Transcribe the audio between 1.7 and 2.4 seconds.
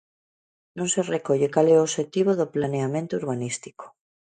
é o obxectivo